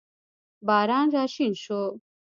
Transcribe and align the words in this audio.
باران 0.67 1.07
راشین 1.15 1.53
شو 1.63 1.81